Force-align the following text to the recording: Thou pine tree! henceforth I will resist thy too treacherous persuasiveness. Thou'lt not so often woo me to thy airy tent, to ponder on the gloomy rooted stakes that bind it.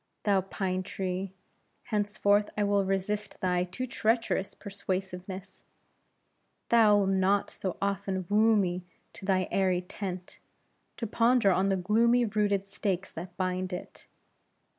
Thou 0.23 0.41
pine 0.41 0.81
tree! 0.81 1.31
henceforth 1.83 2.49
I 2.57 2.63
will 2.63 2.83
resist 2.83 3.39
thy 3.39 3.63
too 3.63 3.85
treacherous 3.85 4.55
persuasiveness. 4.55 5.63
Thou'lt 6.69 7.07
not 7.09 7.51
so 7.51 7.77
often 7.79 8.25
woo 8.27 8.55
me 8.55 8.83
to 9.13 9.25
thy 9.25 9.47
airy 9.51 9.81
tent, 9.81 10.39
to 10.97 11.05
ponder 11.05 11.51
on 11.51 11.69
the 11.69 11.77
gloomy 11.77 12.25
rooted 12.25 12.65
stakes 12.65 13.11
that 13.11 13.37
bind 13.37 13.71
it. 13.71 14.07